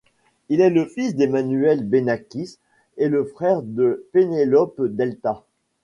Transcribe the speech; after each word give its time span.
Il 0.49 0.61
est 0.61 0.71
le 0.71 0.87
fils 0.87 1.13
d'Emmanuel 1.15 1.87
Benákis 1.87 2.57
et 2.97 3.07
le 3.07 3.23
frère 3.23 3.61
de 3.61 4.07
Penelope 4.13 4.81
Delta. 4.87 5.43